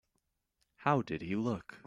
How 0.77 1.03
did 1.03 1.21
he 1.21 1.35
look? 1.35 1.79